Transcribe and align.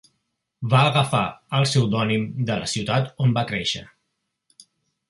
Va 0.73 0.79
agafar 0.91 1.21
el 1.57 1.67
seu 1.73 1.85
pseudònim 1.85 2.27
de 2.49 2.59
la 2.63 2.71
ciutat 2.73 3.17
on 3.27 3.39
va 3.39 3.49
créixer. 3.55 3.85